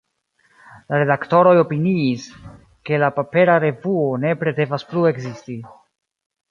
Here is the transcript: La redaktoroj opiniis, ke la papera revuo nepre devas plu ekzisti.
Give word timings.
La 0.93 1.01
redaktoroj 1.01 1.51
opiniis, 1.65 2.25
ke 2.91 3.01
la 3.05 3.13
papera 3.21 3.61
revuo 3.69 4.09
nepre 4.27 4.59
devas 4.63 4.89
plu 4.93 5.09
ekzisti. 5.13 5.63